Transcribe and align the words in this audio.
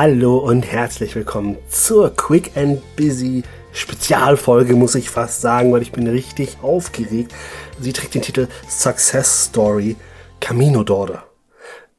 Hallo 0.00 0.38
und 0.38 0.62
herzlich 0.62 1.16
willkommen 1.16 1.58
zur 1.68 2.14
Quick 2.14 2.52
and 2.56 2.80
Busy 2.94 3.42
Spezialfolge, 3.72 4.76
muss 4.76 4.94
ich 4.94 5.10
fast 5.10 5.40
sagen, 5.40 5.72
weil 5.72 5.82
ich 5.82 5.90
bin 5.90 6.06
richtig 6.06 6.58
aufgeregt. 6.62 7.34
Sie 7.80 7.92
trägt 7.92 8.14
den 8.14 8.22
Titel 8.22 8.46
Success 8.68 9.46
Story 9.46 9.96
Camino 10.38 10.84
Daughter. 10.84 11.24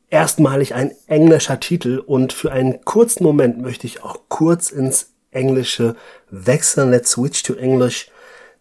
Erstmalig 0.10 0.74
ein 0.76 0.94
englischer 1.08 1.60
Titel 1.60 1.98
und 1.98 2.32
für 2.32 2.54
einen 2.54 2.86
kurzen 2.86 3.26
Moment 3.26 3.62
möchte 3.62 3.86
ich 3.86 4.02
auch 4.02 4.22
kurz 4.30 4.72
ins 4.72 5.12
Englische 5.32 5.98
wechseln. 6.32 6.92
Let's 6.92 7.12
switch 7.12 7.44
to 7.44 7.56
English. 7.56 8.10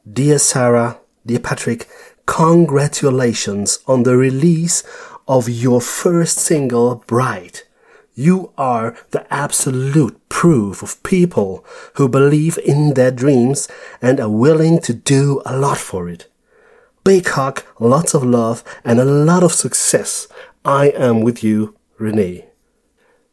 Dear 0.02 0.40
Sarah, 0.40 0.96
dear 1.22 1.38
Patrick, 1.38 1.86
congratulations 2.26 3.82
on 3.86 4.04
the 4.04 4.16
release 4.16 4.82
of 5.26 5.46
your 5.46 5.80
first 5.80 6.40
single, 6.40 7.02
Bright. 7.06 7.67
You 8.18 8.50
are 8.58 8.96
the 9.12 9.32
absolute 9.32 10.18
proof 10.28 10.82
of 10.82 11.00
people 11.04 11.64
who 11.94 12.08
believe 12.08 12.58
in 12.58 12.94
their 12.94 13.12
dreams 13.12 13.68
and 14.02 14.18
are 14.18 14.28
willing 14.28 14.80
to 14.80 14.92
do 14.92 15.40
a 15.46 15.56
lot 15.56 15.78
for 15.78 16.08
it. 16.08 16.26
Big 17.04 17.28
hug, 17.28 17.62
lots 17.78 18.14
of 18.14 18.24
love, 18.24 18.64
and 18.84 18.98
a 18.98 19.04
lot 19.04 19.44
of 19.44 19.52
success. 19.52 20.26
I 20.64 20.88
am 20.88 21.20
with 21.20 21.44
you, 21.44 21.76
Renee. 21.96 22.46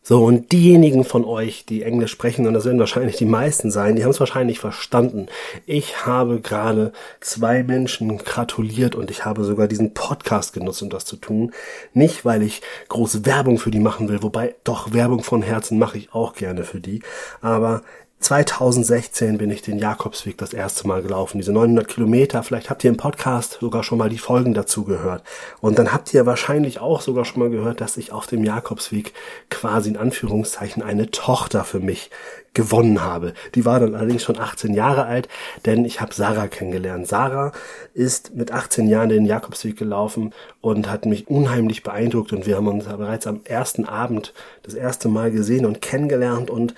So, 0.07 0.23
und 0.23 0.51
diejenigen 0.51 1.03
von 1.03 1.25
euch, 1.25 1.65
die 1.65 1.81
Englisch 1.81 2.11
sprechen, 2.11 2.45
und 2.45 2.53
das 2.53 2.65
werden 2.65 2.77
wahrscheinlich 2.77 3.15
die 3.15 3.25
meisten 3.25 3.71
sein, 3.71 3.95
die 3.95 4.03
haben 4.03 4.11
es 4.11 4.19
wahrscheinlich 4.19 4.59
verstanden. 4.59 5.25
Ich 5.65 6.05
habe 6.05 6.41
gerade 6.41 6.93
zwei 7.21 7.63
Menschen 7.63 8.19
gratuliert 8.19 8.93
und 8.93 9.09
ich 9.09 9.25
habe 9.25 9.43
sogar 9.43 9.67
diesen 9.67 9.95
Podcast 9.95 10.53
genutzt, 10.53 10.83
um 10.83 10.91
das 10.91 11.05
zu 11.05 11.15
tun. 11.15 11.53
Nicht, 11.95 12.23
weil 12.23 12.43
ich 12.43 12.61
große 12.87 13.25
Werbung 13.25 13.57
für 13.57 13.71
die 13.71 13.79
machen 13.79 14.07
will, 14.07 14.21
wobei 14.21 14.53
doch 14.63 14.93
Werbung 14.93 15.23
von 15.23 15.41
Herzen 15.41 15.79
mache 15.79 15.97
ich 15.97 16.13
auch 16.13 16.35
gerne 16.35 16.65
für 16.65 16.79
die. 16.79 17.01
Aber 17.41 17.81
2016 18.19 19.37
bin 19.37 19.51
ich 19.51 19.61
den 19.61 19.77
Jakobsweg 19.77 20.37
das 20.37 20.53
erste 20.53 20.87
Mal 20.87 21.03
gelaufen, 21.03 21.37
diese 21.37 21.51
900 21.51 21.87
Kilometer. 21.87 22.41
Vielleicht 22.41 22.69
habt 22.69 22.83
ihr 22.83 22.89
im 22.89 22.97
Podcast 22.97 23.59
sogar 23.59 23.83
schon 23.83 23.99
mal 23.99 24.09
die 24.09 24.17
Folgen 24.17 24.53
dazu 24.53 24.83
gehört. 24.83 25.23
Und 25.61 25.77
dann 25.77 25.93
habt 25.93 26.11
ihr 26.13 26.25
wahrscheinlich 26.25 26.79
auch 26.79 27.01
sogar 27.01 27.25
schon 27.25 27.41
mal 27.41 27.49
gehört, 27.51 27.81
dass 27.81 27.97
ich 27.97 28.11
auf 28.11 28.25
dem 28.25 28.43
Jakobsweg 28.43 29.13
quasi 29.49 29.89
in 29.89 29.97
Anführungszeichen 29.97 30.81
eine 30.81 31.11
Tochter 31.11 31.65
für 31.65 31.79
mich 31.79 32.09
gewonnen 32.55 33.03
habe. 33.03 33.33
Die 33.53 33.65
war 33.65 33.79
dann 33.79 33.93
allerdings 33.93 34.23
schon 34.23 34.39
18 34.39 34.73
Jahre 34.73 35.05
alt, 35.05 35.27
denn 35.65 35.85
ich 35.85 36.01
habe 36.01 36.13
Sarah 36.13 36.47
kennengelernt. 36.47 37.07
Sarah 37.07 37.51
ist 37.93 38.33
mit 38.33 38.51
18 38.51 38.87
Jahren 38.87 39.09
den 39.09 39.25
Jakobsweg 39.25 39.77
gelaufen 39.77 40.33
und 40.61 40.89
hat 40.89 41.05
mich 41.05 41.27
unheimlich 41.27 41.83
beeindruckt 41.83 42.33
und 42.33 42.47
wir 42.47 42.55
haben 42.55 42.67
uns 42.67 42.85
bereits 42.85 43.27
am 43.27 43.41
ersten 43.43 43.85
Abend 43.85 44.33
das 44.63 44.73
erste 44.73 45.09
Mal 45.09 45.29
gesehen 45.31 45.65
und 45.65 45.81
kennengelernt 45.81 46.49
und 46.49 46.73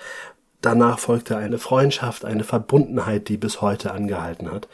danach 0.68 0.98
folgte 0.98 1.38
eine 1.38 1.56
Freundschaft, 1.56 2.26
eine 2.26 2.44
Verbundenheit, 2.44 3.28
die 3.28 3.38
bis 3.38 3.62
heute 3.62 3.92
angehalten 3.92 4.52
hat. 4.52 4.68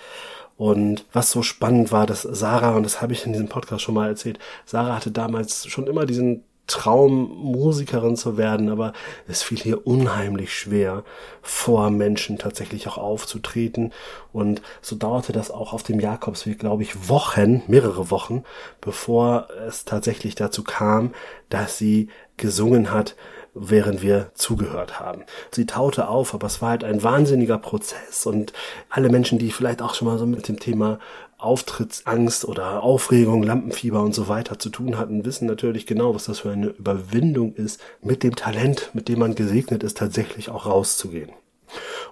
Und 0.57 1.05
was 1.13 1.31
so 1.31 1.43
spannend 1.43 1.93
war, 1.93 2.05
dass 2.05 2.23
Sarah, 2.23 2.75
und 2.75 2.83
das 2.83 3.01
habe 3.01 3.13
ich 3.13 3.25
in 3.25 3.33
diesem 3.33 3.49
Podcast 3.49 3.83
schon 3.83 3.95
mal 3.95 4.09
erzählt, 4.09 4.41
Sarah 4.67 4.97
hatte 4.97 5.13
damals 5.13 5.67
schon 5.69 5.87
immer 5.87 6.05
diesen 6.05 6.43
Traum, 6.67 7.29
Musikerin 7.29 8.17
zu 8.17 8.39
werden, 8.39 8.71
aber 8.71 8.93
es 9.29 9.43
fiel 9.43 9.59
hier 9.59 9.87
unheimlich 9.87 10.53
schwer, 10.57 11.05
vor 11.43 11.91
Menschen 11.91 12.39
tatsächlich 12.39 12.89
auch 12.89 12.99
aufzutreten. 12.99 13.93
Und 14.33 14.63
so 14.81 14.97
dauerte 14.97 15.33
das 15.33 15.53
auch 15.53 15.75
auf 15.75 15.85
dem 15.85 16.01
Jakobsweg, 16.01 16.59
glaube 16.59 16.83
ich, 16.83 17.09
Wochen, 17.09 17.63
mehrere 17.69 18.11
Wochen, 18.11 18.43
bevor 18.81 19.47
es 19.69 19.85
tatsächlich 19.85 20.35
dazu 20.35 20.65
kam, 20.65 21.13
dass 21.51 21.79
sie 21.79 22.09
gesungen 22.37 22.91
hat, 22.91 23.15
während 23.55 24.03
wir 24.03 24.31
zugehört 24.35 25.01
haben. 25.01 25.23
Sie 25.53 25.67
taute 25.67 26.09
auf, 26.09 26.35
aber 26.35 26.47
es 26.47 26.61
war 26.61 26.71
halt 26.71 26.85
ein 26.85 27.03
wahnsinniger 27.03 27.59
Prozess 27.59 28.27
und 28.27 28.53
alle 28.91 29.09
Menschen, 29.09 29.39
die 29.39 29.51
vielleicht 29.51 29.81
auch 29.81 29.95
schon 29.95 30.09
mal 30.09 30.19
so 30.19 30.27
mit 30.27 30.49
dem 30.49 30.59
Thema 30.59 30.99
Auftrittsangst 31.39 32.47
oder 32.47 32.83
Aufregung, 32.83 33.43
Lampenfieber 33.43 34.03
und 34.03 34.15
so 34.15 34.29
weiter 34.29 34.59
zu 34.59 34.71
tun 34.71 34.99
hatten, 34.99 35.25
wissen 35.25 35.47
natürlich 35.47 35.87
genau, 35.87 36.15
was 36.15 36.25
das 36.25 36.41
für 36.41 36.51
eine 36.51 36.69
Überwindung 36.69 37.55
ist, 37.55 37.81
mit 38.03 38.23
dem 38.23 38.35
Talent, 38.35 38.91
mit 38.95 39.09
dem 39.09 39.19
man 39.19 39.35
gesegnet 39.35 39.83
ist, 39.83 39.99
tatsächlich 39.99 40.49
auch 40.49 40.67
rauszugehen. 40.67 41.31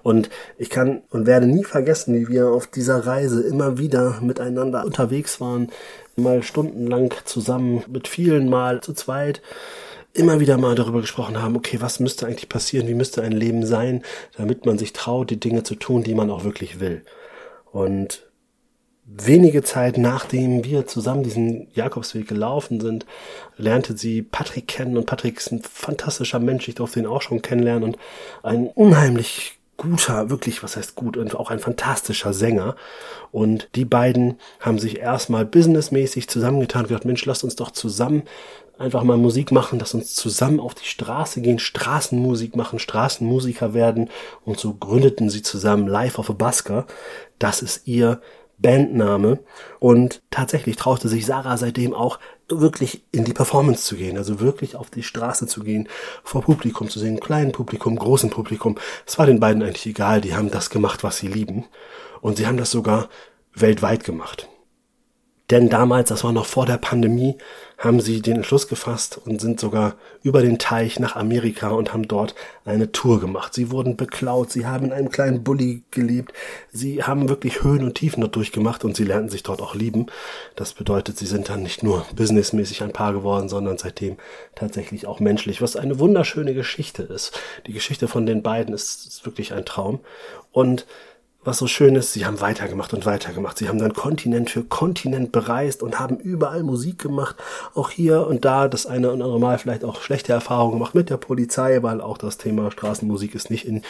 Und 0.03 0.31
ich 0.59 0.71
kann 0.71 1.03
und 1.11 1.27
werde 1.27 1.47
nie 1.47 1.65
vergessen, 1.65 2.15
wie 2.15 2.29
wir 2.29 2.49
auf 2.49 2.67
dieser 2.67 3.07
Reise 3.07 3.43
immer 3.43 3.79
wieder 3.79 4.21
miteinander 4.21 4.85
unterwegs 4.85 5.41
waren, 5.41 5.71
mal 6.17 6.43
stundenlang 6.43 7.15
zusammen, 7.25 7.85
mit 7.89 8.09
vielen 8.09 8.49
Mal 8.49 8.81
zu 8.81 8.93
zweit 8.93 9.41
immer 10.15 10.41
wieder 10.41 10.59
mal 10.59 10.75
darüber 10.75 11.01
gesprochen 11.01 11.41
haben, 11.41 11.57
okay, 11.57 11.81
was 11.81 12.01
müsste 12.01 12.27
eigentlich 12.27 12.49
passieren, 12.49 12.89
wie 12.89 12.95
müsste 12.95 13.23
ein 13.23 13.33
Leben 13.33 13.65
sein, 13.65 14.03
damit 14.37 14.67
man 14.67 14.79
sich 14.79 14.93
traut, 14.93 15.31
die 15.31 15.41
Dinge 15.41 15.63
zu 15.63 15.75
tun, 15.75 16.03
die 16.03 16.15
man 16.15 16.31
auch 16.31 16.45
wirklich 16.45 16.81
will. 16.81 17.05
Und 17.71 18.27
wenige 19.05 19.63
Zeit 19.63 19.99
nachdem 19.99 20.65
wir 20.65 20.87
zusammen 20.87 21.23
diesen 21.23 21.69
Jakobsweg 21.75 22.29
gelaufen 22.29 22.81
sind, 22.81 23.07
lernte 23.57 23.97
sie 23.97 24.23
Patrick 24.23 24.69
kennen. 24.69 24.97
Und 24.97 25.07
Patrick 25.07 25.39
ist 25.39 25.53
ein 25.53 25.63
fantastischer 25.63 26.39
Mensch, 26.39 26.69
ich 26.69 26.75
durfte 26.75 27.01
ihn 27.01 27.07
auch 27.07 27.23
schon 27.23 27.43
kennenlernen. 27.43 27.85
Und 27.85 27.99
ein 28.43 28.69
unheimlich 28.69 29.59
guter, 29.83 30.31
wirklich, 30.31 30.63
was 30.63 30.77
heißt 30.77 30.95
gut, 30.95 31.17
und 31.17 31.35
auch 31.35 31.51
ein 31.51 31.59
fantastischer 31.59 32.33
Sänger. 32.33 32.77
Und 33.33 33.69
die 33.75 33.85
beiden 33.85 34.39
haben 34.61 34.79
sich 34.79 34.99
erstmal 34.99 35.45
businessmäßig 35.45 36.29
zusammengetan 36.29 36.83
und 36.83 36.89
gesagt, 36.89 37.05
Mensch, 37.05 37.25
lasst 37.27 37.45
uns 37.45 37.57
doch 37.57 37.73
zusammen 37.73 38.23
einfach 38.79 39.03
mal 39.05 39.17
Musik 39.17 39.53
machen, 39.53 39.79
dass 39.79 39.95
uns 39.95 40.15
zusammen 40.15 40.59
auf 40.59 40.75
die 40.75 40.87
Straße 40.87 41.41
gehen, 41.41 41.59
Straßenmusik 41.59 42.57
machen, 42.57 42.79
Straßenmusiker 42.79 43.75
werden 43.75 44.11
und 44.45 44.59
so 44.59 44.75
gründeten 44.75 45.31
sie 45.31 45.43
zusammen 45.43 45.87
Life 45.87 46.19
of 46.19 46.31
a 46.31 46.33
Busker. 46.33 46.87
Das 47.39 47.63
ist 47.63 47.87
ihr 47.87 48.21
Bandname 48.63 49.41
und 49.81 50.23
tatsächlich 50.31 50.77
traute 50.77 51.09
sich 51.09 51.27
Sarah 51.27 51.57
seitdem 51.57 51.93
auch 51.93 52.19
wirklich 52.49 53.05
in 53.13 53.25
die 53.25 53.33
Performance 53.33 53.85
zu 53.85 53.97
gehen, 53.97 54.17
also 54.17 54.41
wirklich 54.41 54.77
auf 54.77 54.91
die 54.91 55.03
Straße 55.03 55.47
zu 55.47 55.63
gehen, 55.63 55.89
vor 56.23 56.43
Publikum 56.43 56.89
zu 56.89 56.99
singen, 56.99 57.21
kleinen 57.21 57.53
Publikum, 57.53 57.97
großen 57.97 58.31
Publikum. 58.31 58.79
Es 59.07 59.19
war 59.19 59.27
den 59.27 59.41
beiden 59.41 59.63
eigentlich 59.63 59.87
egal, 59.87 60.21
die 60.21 60.35
haben 60.35 60.51
das 60.51 60.71
gemacht, 60.71 61.03
was 61.03 61.19
sie 61.19 61.29
lieben 61.29 61.65
und 62.21 62.37
sie 62.37 62.47
haben 62.47 62.57
das 62.57 62.71
sogar 62.71 63.09
weltweit 63.55 64.05
gemacht. 64.05 64.49
Denn 65.53 65.69
damals, 65.69 66.09
das 66.09 66.25
war 66.25 66.33
noch 66.33 66.47
vor 66.47 66.65
der 66.65 66.79
Pandemie, 66.79 67.37
haben 67.77 68.01
sie 68.01 68.23
den 68.23 68.37
Entschluss 68.37 68.69
gefasst 68.69 69.21
und 69.23 69.39
sind 69.39 69.61
sogar 69.61 69.97
über 70.23 70.41
den 70.41 70.59
Teich 70.59 70.99
nach 70.99 71.15
Amerika 71.15 71.73
und 71.73 71.93
haben 71.93 72.09
dort 72.09 72.35
eine 72.65 72.91
Tour 72.91 73.21
gemacht. 73.21 73.53
Sie 73.53 73.71
wurden 73.71 73.99
beklaut, 73.99 74.51
sie 74.51 74.65
haben 74.65 74.87
in 74.87 74.93
einem 74.95 75.11
kleinen 75.11 75.45
Bulli 75.45 75.83
gelebt, 75.91 76.33
sie 76.73 77.03
haben 77.03 77.29
wirklich 77.29 77.63
Höhen 77.63 77.85
und 77.85 77.97
Tiefen 77.97 78.23
dort 78.23 78.35
durchgemacht 78.35 78.83
und 78.83 78.97
sie 78.97 79.05
lernten 79.05 79.29
sich 79.29 79.43
dort 79.43 79.61
auch 79.61 79.75
lieben. 79.75 80.07
Das 80.57 80.73
bedeutet, 80.73 81.19
sie 81.19 81.27
sind 81.27 81.51
dann 81.51 81.63
nicht 81.63 81.83
nur 81.83 82.07
businessmäßig 82.17 82.83
ein 82.83 82.95
Paar 82.95 83.13
geworden, 83.13 83.51
sondern 83.51 83.77
seitdem 83.77 84.17
tatsächlich 84.55 85.07
auch 85.07 85.21
menschlich, 85.21 85.61
was 85.61 85.77
eine 85.77 85.99
wunderschöne 85.99 86.55
Geschichte 86.55 87.03
ist. 87.03 87.39
Die 87.67 87.75
Geschichte 87.75 88.09
von 88.09 88.25
den 88.25 88.43
beiden 88.43 88.75
ist, 88.75 89.07
ist 89.07 89.27
wirklich 89.27 89.53
ein 89.53 89.67
Traum. 89.67 90.01
Und 90.51 90.87
was 91.45 91.59
so 91.59 91.67
schön 91.67 91.97
ist, 91.97 92.13
sie 92.13 92.25
haben 92.25 92.41
weitergemacht 92.41 92.95
und 92.95 93.05
weitergemacht. 93.05 93.59
Sie 93.59 93.69
haben 93.69 93.79
dann 93.79 93.95
Kontinent 93.95 94.51
für 94.51 94.63
Kontinent 94.63 95.33
bereist 95.33 95.83
und 95.83 95.99
haben 95.99 96.19
überall 96.19 96.63
Musik 96.63 97.01
gemacht. 97.01 97.37
Auch 97.75 97.91
hier 97.91 98.27
und 98.27 98.45
da 98.45 98.69
das 98.69 98.87
eine 98.87 99.09
oder 99.09 99.25
andere 99.25 99.41
Mal 99.41 99.59
vielleicht 99.59 99.85
auch 99.85 100.03
schlechte 100.03 100.33
Erfahrungen 100.33 100.75
gemacht 100.75 100.95
mit 100.95 101.11
der 101.11 101.17
Polizei, 101.17 101.83
weil 101.83 102.01
auch 102.01 102.17
das 102.17 102.39
Thema 102.39 102.71
Straßenmusik 102.71 103.35
ist 103.35 103.51
nicht 103.51 103.67
in 103.67 103.83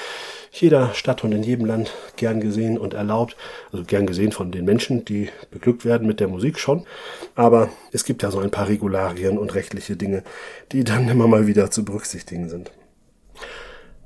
jeder 0.51 0.95
Stadt 0.95 1.25
und 1.25 1.33
in 1.33 1.43
jedem 1.43 1.67
Land 1.67 1.93
gern 2.17 2.41
gesehen 2.41 2.79
und 2.79 2.95
erlaubt. 2.95 3.37
Also 3.71 3.85
gern 3.85 4.07
gesehen 4.07 4.33
von 4.33 4.51
den 4.51 4.65
Menschen, 4.65 5.05
die 5.05 5.29
beglückt 5.51 5.85
werden 5.85 6.07
mit 6.07 6.21
der 6.21 6.29
Musik 6.29 6.59
schon. 6.59 6.87
Aber 7.35 7.69
es 7.93 8.05
gibt 8.05 8.23
ja 8.23 8.31
so 8.31 8.39
ein 8.39 8.51
paar 8.51 8.69
Regularien 8.69 9.37
und 9.37 9.55
rechtliche 9.55 9.97
Dinge, 9.97 10.23
die 10.73 10.85
dann 10.85 11.09
immer 11.09 11.27
mal 11.27 11.47
wieder 11.47 11.71
zu 11.71 11.85
berücksichtigen 11.85 12.49
sind. 12.49 12.71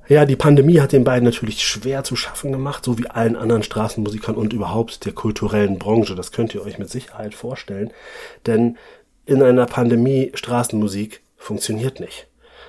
Ja, 0.09 0.25
die 0.25 0.37
Pandemie 0.37 0.81
hat 0.81 0.93
den 0.93 1.03
beiden 1.03 1.25
natürlich 1.25 1.67
schwer 1.67 2.05
zu 2.05 2.15
schaffen 2.15 2.53
gemacht, 2.53 2.85
so 2.85 2.97
wie 2.99 3.09
allen 3.09 3.35
anderen 3.35 3.65
Straßenmusikern 3.65 4.37
und 4.37 4.53
überhaupt 4.53 5.05
der 5.05 5.13
kulturellen 5.13 5.79
Branche. 5.79 6.15
Das 6.15 6.31
könnt 6.31 6.55
ihr 6.55 6.65
euch 6.65 6.79
mit 6.79 6.91
Sicherheit 6.91 7.35
vorstellen. 7.35 7.91
Denn 8.47 8.77
in 9.25 9.43
einer 9.43 9.67
Pandemie 9.67 10.31
Straßenmusik 10.35 11.23
funktioniert 11.37 11.99
nicht. 11.99 12.29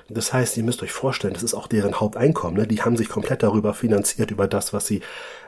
Das 0.10 0.32
heißt, 0.32 0.56
ihr 0.58 0.64
müsst 0.64 0.84
euch 0.84 0.92
vorstellen, 0.92 1.34
das 1.34 1.44
ist 1.44 1.54
auch 1.54 1.68
deren 1.68 2.00
Haupteinkommen. 2.00 2.58
Ne? 2.58 2.68
Die 2.68 2.82
haben 2.82 2.96
sich 2.96 3.10
komplett 3.10 3.44
darüber 3.44 3.74
finanziert, 3.74 4.32
über 4.32 4.48
das, 4.48 4.72
was 4.74 4.88
sie 4.88 5.02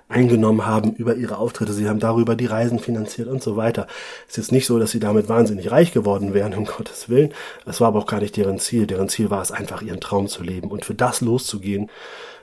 eingenommen 0.10 0.66
haben, 0.66 0.94
über 0.94 1.16
ihre 1.16 1.38
Auftritte. 1.38 1.72
Sie 1.72 1.88
haben 1.88 2.00
darüber 2.00 2.36
die 2.36 2.48
Reisen 2.48 2.80
finanziert 2.80 3.28
und 3.28 3.42
so 3.42 3.56
weiter. 3.56 3.88
Es 4.28 4.32
ist 4.32 4.38
jetzt 4.38 4.52
nicht 4.52 4.66
so, 4.66 4.80
dass 4.80 4.92
sie 4.92 5.00
damit 5.00 5.30
wahnsinnig 5.30 5.72
reich 5.72 5.94
geworden 5.94 6.34
wären, 6.34 6.54
um 6.58 6.66
Gottes 6.66 7.10
Willen. 7.10 7.34
Es 7.66 7.80
war 7.80 7.90
aber 7.90 8.00
auch 8.00 8.08
gar 8.08 8.20
nicht 8.20 8.36
deren 8.36 8.60
Ziel. 8.60 8.88
Deren 8.88 9.08
Ziel 9.08 9.30
war 9.30 9.42
es 9.42 9.52
einfach, 9.52 9.82
ihren 9.82 10.02
Traum 10.02 10.28
zu 10.28 10.44
leben 10.44 10.72
und 10.72 10.84
für 10.84 10.96
das 10.96 11.22
loszugehen, 11.22 11.90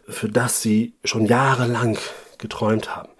für 0.08 0.28
das 0.28 0.62
sie 0.62 0.94
schon 1.04 1.26
jahrelang 1.26 1.98
geträumt 2.38 2.96
haben. 2.96 3.10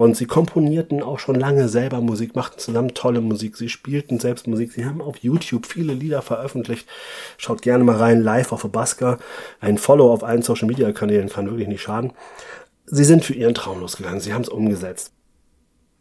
Und 0.00 0.16
sie 0.16 0.24
komponierten 0.24 1.02
auch 1.02 1.18
schon 1.18 1.34
lange 1.34 1.68
selber 1.68 2.00
Musik, 2.00 2.34
machten 2.34 2.58
zusammen 2.58 2.94
tolle 2.94 3.20
Musik. 3.20 3.58
Sie 3.58 3.68
spielten 3.68 4.18
selbst 4.18 4.46
Musik. 4.46 4.72
Sie 4.72 4.86
haben 4.86 5.02
auf 5.02 5.18
YouTube 5.18 5.66
viele 5.66 5.92
Lieder 5.92 6.22
veröffentlicht. 6.22 6.88
Schaut 7.36 7.60
gerne 7.60 7.84
mal 7.84 7.96
rein. 7.96 8.22
Live 8.22 8.50
auf 8.52 8.64
Abaska. 8.64 9.18
Ein 9.60 9.76
Follow 9.76 10.10
auf 10.10 10.24
allen 10.24 10.40
Social 10.40 10.68
Media 10.68 10.90
Kanälen 10.92 11.28
kann 11.28 11.50
wirklich 11.50 11.68
nicht 11.68 11.82
schaden. 11.82 12.14
Sie 12.86 13.04
sind 13.04 13.26
für 13.26 13.34
ihren 13.34 13.52
Traum 13.52 13.80
losgegangen. 13.80 14.20
Sie 14.20 14.32
haben 14.32 14.40
es 14.40 14.48
umgesetzt 14.48 15.12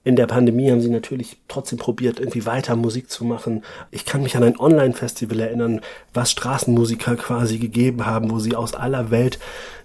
in 0.04 0.16
der 0.16 0.28
Pandemie 0.28 0.72
haben 0.72 0.82
sie 0.82 0.90
natürlich 0.90 1.38
trotzdem 1.48 1.78
probiert, 1.78 2.20
irgendwie 2.20 2.46
weiter 2.46 2.76
Musik 2.76 3.10
zu 3.10 3.26
machen. 3.26 3.64
Ich 3.92 4.06
kann 4.06 4.24
mich 4.24 4.36
an 4.38 4.44
ein 4.44 4.58
Online-Festival 4.58 5.40
erinnern, 5.40 5.82
was 6.14 6.32
Straßenmusiker 6.32 7.16
quasi 7.18 7.58
gegeben 7.58 8.06
haben, 8.06 8.32
wo 8.32 8.40
sie 8.40 8.56
aus 8.56 8.74
aller 8.74 9.12
Welt 9.12 9.40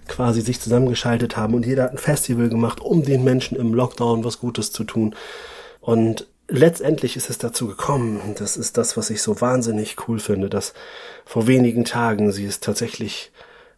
quasi 0.07 0.41
sich 0.41 0.61
zusammengeschaltet 0.61 1.35
haben 1.35 1.53
und 1.53 1.65
jeder 1.65 1.83
hat 1.83 1.91
ein 1.91 1.97
Festival 1.97 2.49
gemacht, 2.49 2.79
um 2.79 3.03
den 3.03 3.23
Menschen 3.23 3.57
im 3.57 3.73
Lockdown 3.73 4.23
was 4.23 4.39
Gutes 4.39 4.71
zu 4.71 4.83
tun. 4.83 5.15
Und 5.81 6.27
letztendlich 6.47 7.17
ist 7.17 7.29
es 7.29 7.37
dazu 7.37 7.67
gekommen, 7.67 8.21
das 8.37 8.55
ist 8.55 8.77
das, 8.77 8.97
was 8.97 9.09
ich 9.09 9.21
so 9.21 9.41
wahnsinnig 9.41 9.95
cool 10.07 10.19
finde, 10.19 10.49
dass 10.49 10.73
vor 11.25 11.47
wenigen 11.47 11.85
Tagen 11.85 12.31
sie 12.31 12.45
es 12.45 12.59
tatsächlich 12.59 13.31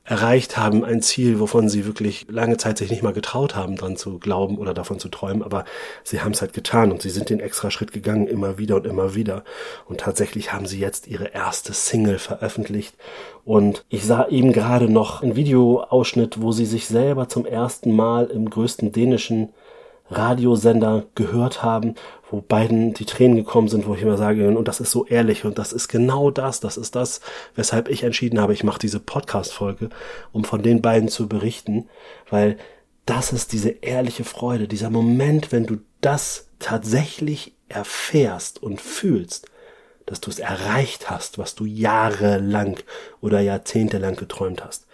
erreicht 0.08 0.58
haben, 0.58 0.86
ein 0.86 1.02
Ziel, 1.02 1.42
wovon 1.42 1.68
sie 1.68 1.86
wirklich 1.86 2.28
lange 2.30 2.56
Zeit 2.56 2.78
sich 2.78 2.90
nicht 2.90 3.04
mal 3.04 3.12
getraut 3.12 3.58
haben, 3.58 3.76
dran 3.76 3.98
zu 3.98 4.20
glauben 4.20 4.58
oder 4.58 4.74
davon 4.74 5.00
zu 5.00 5.10
träumen, 5.10 5.44
aber 5.44 5.66
sie 6.06 6.22
haben 6.22 6.32
es 6.32 6.42
halt 6.42 6.54
getan 6.54 6.94
und 6.94 7.02
sie 7.02 7.10
sind 7.10 7.30
den 7.30 7.42
extra 7.42 7.72
Schritt 7.72 7.92
gegangen, 7.92 8.26
immer 8.26 8.58
wieder 8.58 8.78
und 8.78 8.88
immer 8.88 9.16
wieder. 9.16 9.44
Und 9.86 10.00
tatsächlich 10.00 10.54
haben 10.54 10.66
sie 10.66 10.80
jetzt 10.80 11.08
ihre 11.08 11.34
erste 11.34 11.74
Single 11.74 12.20
veröffentlicht. 12.20 12.96
Und 13.44 13.84
ich 13.90 14.06
sah 14.06 14.30
eben 14.30 14.54
gerade 14.54 14.90
noch 14.90 15.22
einen 15.22 15.36
Videoausschnitt, 15.36 16.42
wo 16.42 16.54
sie 16.54 16.66
sich 16.66 16.88
selber 16.88 17.28
zum 17.28 17.46
ersten 17.46 17.94
Mal 17.94 18.28
im 18.28 18.50
größten 18.50 18.94
dänischen 18.94 19.50
Radiosender 20.10 21.06
gehört 21.16 21.64
haben, 21.64 21.96
wo 22.30 22.42
beiden 22.42 22.94
die 22.94 23.06
Tränen 23.06 23.38
gekommen 23.38 23.68
sind, 23.68 23.88
wo 23.88 23.96
ich 23.96 24.02
immer 24.02 24.18
sage, 24.18 24.56
und 24.58 24.68
das 24.68 24.80
ist 24.80 24.92
so 24.92 25.06
ehrlich 25.06 25.46
und 25.46 25.58
das 25.58 25.74
ist 25.74 25.88
genau 25.88 26.32
das, 26.32 26.60
das 26.60 26.78
ist 26.78 26.96
das, 26.96 27.22
weshalb 27.56 27.90
ich 27.90 28.04
entschieden 28.04 28.40
habe, 28.40 28.54
ich 28.54 28.64
mache 28.64 28.80
diese 28.80 29.00
Podcast-Folge, 29.00 29.90
um 30.32 30.44
von 30.44 30.62
den 30.62 30.82
beiden 30.82 31.10
zu 31.10 31.28
berichten, 31.28 31.88
weil 32.30 32.58
das 33.06 33.32
ist 33.32 33.54
diese 33.54 33.70
ehrliche 33.70 34.24
Freude, 34.24 34.68
dieser 34.68 34.90
Moment, 34.90 35.52
wenn 35.52 35.66
du 35.66 35.78
das 36.02 36.50
tatsächlich 36.60 37.54
erfährst 37.70 38.62
und 38.62 38.82
fühlst, 38.82 39.48
dass 40.06 40.22
du 40.22 40.30
es 40.30 40.40
erreicht 40.40 41.10
hast, 41.10 41.38
was 41.38 41.56
du 41.56 41.66
jahrelang 41.66 42.78
oder 43.22 43.40
jahrzehntelang 43.40 44.16
geträumt 44.16 44.64
hast. 44.64 44.88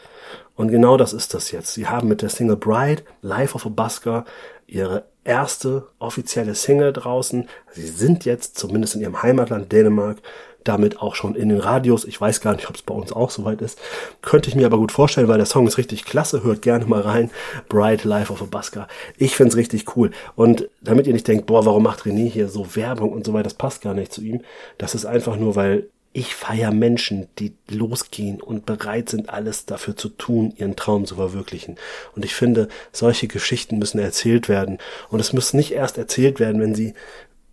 Und 0.56 0.70
genau 0.70 0.98
das 0.98 1.14
ist 1.14 1.34
das 1.34 1.52
jetzt. 1.52 1.74
Sie 1.74 1.88
haben 1.88 2.08
mit 2.08 2.22
der 2.22 2.30
Single 2.30 2.58
Bride, 2.58 3.04
Life 3.22 3.56
of 3.56 3.66
a 3.66 3.70
Busker, 3.70 4.26
ihre 4.68 5.06
erste 5.24 5.88
offizielle 6.00 6.56
Single 6.56 6.94
draußen. 6.94 7.48
Sie 7.72 7.88
sind 7.88 8.26
jetzt, 8.26 8.58
zumindest 8.58 8.96
in 8.96 9.02
ihrem 9.02 9.24
Heimatland 9.24 9.72
Dänemark, 9.72 10.18
damit 10.64 11.02
auch 11.02 11.16
schon 11.16 11.36
in 11.36 11.50
den 11.50 11.60
Radios. 11.60 12.06
Ich 12.06 12.20
weiß 12.20 12.42
gar 12.42 12.56
nicht, 12.56 12.70
ob 12.70 12.76
es 12.76 12.82
bei 12.82 12.94
uns 12.94 13.12
auch 13.12 13.30
soweit 13.30 13.62
ist. 13.62 13.80
Könnte 14.22 14.50
ich 14.50 14.56
mir 14.56 14.66
aber 14.66 14.78
gut 14.78 14.92
vorstellen, 14.92 15.28
weil 15.28 15.38
der 15.38 15.46
Song 15.46 15.68
ist 15.68 15.78
richtig 15.78 16.06
klasse. 16.06 16.44
Hört 16.44 16.62
gerne 16.62 16.86
mal 16.86 17.02
rein. 17.02 17.32
Bright 17.68 18.04
Life 18.04 18.32
of 18.32 18.42
a 18.42 18.46
Busker. 18.46 18.88
Ich 19.18 19.36
find's 19.36 19.56
richtig 19.56 19.96
cool. 19.96 20.12
Und 20.36 20.70
damit 20.82 21.08
ihr 21.08 21.14
nicht 21.14 21.28
denkt, 21.28 21.48
boah, 21.48 21.66
warum 21.66 21.84
macht 21.84 22.04
René 22.04 22.30
hier 22.30 22.48
so 22.48 22.76
Werbung 22.76 23.12
und 23.12 23.26
so 23.26 23.34
weiter, 23.34 23.44
das 23.44 23.56
passt 23.56 23.82
gar 23.82 23.94
nicht 23.94 24.14
zu 24.14 24.22
ihm. 24.22 24.42
Das 24.78 24.96
ist 24.96 25.06
einfach 25.06 25.36
nur, 25.36 25.56
weil 25.56 25.90
ich 26.14 26.36
feiere 26.36 26.72
Menschen, 26.72 27.28
die 27.40 27.54
losgehen 27.68 28.40
und 28.40 28.68
bereit 28.68 29.10
sind, 29.10 29.30
alles 29.30 29.66
dafür 29.66 29.96
zu 29.96 30.10
tun, 30.10 30.54
ihren 30.56 30.76
Traum 30.76 31.06
zu 31.06 31.16
verwirklichen. 31.16 31.78
Und 32.16 32.24
ich 32.24 32.36
finde, 32.36 32.70
solche 32.92 33.28
Geschichten 33.28 33.80
müssen 33.80 33.98
erzählt 33.98 34.48
werden. 34.48 34.78
Und 35.10 35.20
es 35.20 35.34
muss 35.34 35.54
nicht 35.54 35.72
erst 35.72 35.98
erzählt 35.98 36.40
werden, 36.40 36.62
wenn 36.62 36.76
sie 36.76 36.94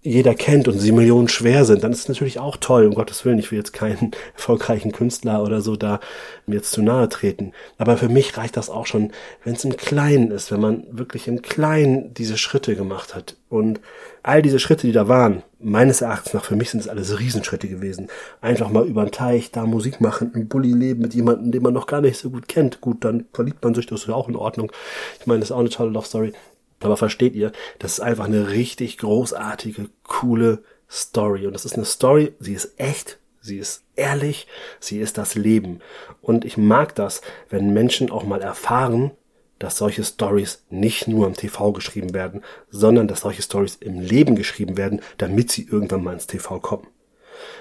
jeder 0.03 0.35
kennt 0.35 0.67
und 0.67 0.79
sie 0.79 0.93
Millionen 0.93 1.29
schwer 1.29 1.67
sind, 1.67 1.85
dann 1.85 1.93
ist 1.93 2.01
es 2.01 2.09
natürlich 2.09 2.39
auch 2.39 2.57
toll, 2.57 2.87
um 2.87 2.95
Gottes 2.95 3.25
Willen, 3.25 3.39
ich 3.39 3.51
will 3.51 3.59
jetzt 3.59 3.75
keinen 3.75 4.13
erfolgreichen 4.35 4.93
Künstler 4.93 5.43
oder 5.43 5.61
so 5.61 5.77
da 5.77 6.01
jetzt 6.47 6.73
zu 6.73 6.83
nahe 6.83 7.09
treten. 7.09 7.53
Aber 7.77 7.99
für 7.99 8.09
mich 8.09 8.37
reicht 8.37 8.57
das 8.57 8.71
auch 8.71 8.87
schon, 8.87 9.13
wenn 9.45 9.55
es 9.55 9.65
im 9.65 9.77
Kleinen 9.77 10.31
ist, 10.31 10.51
wenn 10.51 10.61
man 10.61 10.85
wirklich 10.91 11.29
im 11.29 11.43
Kleinen 11.43 12.15
diese 12.15 12.39
Schritte 12.39 12.77
gemacht 12.77 13.15
hat. 13.15 13.37
Und 13.51 13.81
all 14.23 14.41
diese 14.41 14.59
Schritte, 14.59 14.87
die 14.87 14.93
da 14.93 15.09
waren, 15.09 15.43
meines 15.59 16.01
Erachtens 16.01 16.33
nach, 16.33 16.45
für 16.45 16.57
mich 16.57 16.71
sind 16.71 16.81
es 16.81 16.89
alles 16.89 17.19
Riesenschritte 17.19 17.69
gewesen. 17.69 18.09
Einfach 18.41 18.71
mal 18.71 18.87
über 18.87 19.05
den 19.05 19.13
Teich, 19.13 19.51
da 19.51 19.67
Musik 19.67 20.01
machen, 20.01 20.33
ein 20.35 20.49
Bulli 20.49 20.73
leben 20.73 21.03
mit 21.03 21.15
jemandem, 21.15 21.53
den 21.53 21.63
man 21.63 21.75
noch 21.75 21.87
gar 21.87 22.01
nicht 22.01 22.17
so 22.17 22.31
gut 22.31 22.49
kennt. 22.49 22.81
Gut, 22.81 23.05
dann 23.05 23.27
verliebt 23.35 23.63
man 23.63 23.75
sich, 23.75 23.87
das 23.87 24.03
ist 24.03 24.09
ja 24.09 24.15
auch 24.15 24.29
in 24.29 24.37
Ordnung. 24.37 24.73
Ich 25.19 25.27
meine, 25.27 25.41
das 25.41 25.51
ist 25.51 25.53
auch 25.53 25.61
eine 25.61 25.69
tolle 25.69 25.91
Love 25.91 26.07
Story. 26.07 26.33
Aber 26.81 26.97
versteht 26.97 27.35
ihr, 27.35 27.53
das 27.79 27.95
ist 27.95 28.01
einfach 28.01 28.25
eine 28.25 28.51
richtig 28.51 28.99
großartige, 28.99 29.91
coole 30.05 30.63
Story. 30.91 31.47
Und 31.47 31.53
das 31.53 31.65
ist 31.65 31.75
eine 31.75 31.85
Story, 31.85 32.33
sie 32.41 32.55
ist 32.55 32.73
echt, 32.79 33.19
sie 33.41 33.59
ist 33.59 33.85
ehrlich, 33.97 34.47
sie 34.81 34.99
ist 34.99 35.19
das 35.19 35.35
Leben. 35.35 35.81
Und 36.23 36.45
ich 36.45 36.57
mag 36.57 36.95
das, 36.95 37.21
wenn 37.51 37.73
Menschen 37.73 38.11
auch 38.11 38.25
mal 38.25 38.41
erfahren, 38.41 39.13
dass 39.59 39.77
solche 39.77 40.05
Stories 40.05 40.65
nicht 40.71 41.07
nur 41.07 41.27
im 41.27 41.35
TV 41.35 41.73
geschrieben 41.73 42.15
werden, 42.15 42.43
sondern 42.71 43.09
dass 43.09 43.21
solche 43.21 43.43
Stories 43.43 43.77
im 43.77 44.01
Leben 44.01 44.35
geschrieben 44.35 44.79
werden, 44.79 45.03
damit 45.19 45.53
sie 45.53 45.69
irgendwann 45.71 46.03
mal 46.03 46.15
ins 46.15 46.27
TV 46.27 46.61
kommen. 46.61 46.87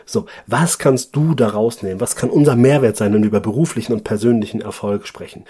So, 0.06 0.26
was 0.48 0.78
kannst 0.78 1.14
du 1.16 1.36
daraus 1.36 1.84
nehmen? 1.84 2.00
Was 2.00 2.16
kann 2.16 2.30
unser 2.30 2.56
Mehrwert 2.56 2.96
sein, 2.96 3.14
wenn 3.14 3.22
wir 3.22 3.28
über 3.28 3.42
beruflichen 3.42 3.92
und 3.94 4.06
persönlichen 4.06 4.62
Erfolg 4.62 5.08
sprechen? 5.08 5.46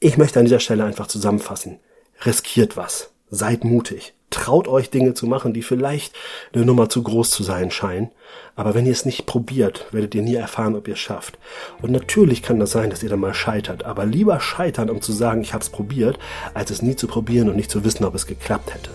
Ich 0.00 0.18
möchte 0.18 0.38
an 0.38 0.44
dieser 0.44 0.60
Stelle 0.60 0.84
einfach 0.84 1.06
zusammenfassen 1.06 1.80
riskiert 2.24 2.76
was. 2.76 3.10
Seid 3.30 3.64
mutig. 3.64 4.14
Traut 4.30 4.68
euch 4.68 4.90
Dinge 4.90 5.14
zu 5.14 5.26
machen, 5.26 5.52
die 5.52 5.62
vielleicht 5.62 6.14
eine 6.52 6.64
Nummer 6.64 6.88
zu 6.88 7.02
groß 7.02 7.30
zu 7.30 7.42
sein 7.42 7.70
scheinen. 7.70 8.10
Aber 8.54 8.74
wenn 8.74 8.86
ihr 8.86 8.92
es 8.92 9.04
nicht 9.04 9.26
probiert, 9.26 9.86
werdet 9.90 10.14
ihr 10.14 10.22
nie 10.22 10.36
erfahren, 10.36 10.76
ob 10.76 10.86
ihr 10.86 10.94
es 10.94 11.00
schafft. 11.00 11.38
Und 11.82 11.90
natürlich 11.90 12.42
kann 12.42 12.60
das 12.60 12.70
sein, 12.70 12.90
dass 12.90 13.02
ihr 13.02 13.08
dann 13.08 13.20
mal 13.20 13.34
scheitert. 13.34 13.84
Aber 13.84 14.06
lieber 14.06 14.38
scheitern, 14.38 14.90
um 14.90 15.00
zu 15.00 15.12
sagen, 15.12 15.42
ich 15.42 15.52
habe 15.52 15.62
es 15.62 15.70
probiert, 15.70 16.18
als 16.54 16.70
es 16.70 16.82
nie 16.82 16.94
zu 16.94 17.08
probieren 17.08 17.48
und 17.48 17.56
nicht 17.56 17.70
zu 17.70 17.84
wissen, 17.84 18.04
ob 18.04 18.14
es 18.14 18.26
geklappt 18.26 18.72
hätte. 18.74 18.90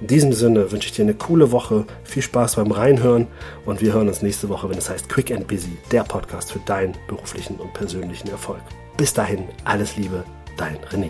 In 0.00 0.08
diesem 0.08 0.32
Sinne 0.32 0.70
wünsche 0.70 0.88
ich 0.88 0.94
dir 0.94 1.02
eine 1.02 1.14
coole 1.14 1.52
Woche, 1.52 1.86
viel 2.04 2.22
Spaß 2.22 2.56
beim 2.56 2.70
Reinhören 2.70 3.28
und 3.64 3.80
wir 3.80 3.94
hören 3.94 4.08
uns 4.08 4.20
nächste 4.20 4.50
Woche, 4.50 4.68
wenn 4.68 4.76
es 4.76 4.90
heißt 4.90 5.08
Quick 5.08 5.30
and 5.30 5.48
Busy, 5.48 5.78
der 5.90 6.04
Podcast 6.04 6.52
für 6.52 6.58
deinen 6.60 6.94
beruflichen 7.08 7.56
und 7.56 7.72
persönlichen 7.72 8.28
Erfolg. 8.28 8.60
Bis 8.98 9.14
dahin, 9.14 9.48
alles 9.64 9.96
Liebe, 9.96 10.24
dein 10.58 10.76
René. 10.92 11.08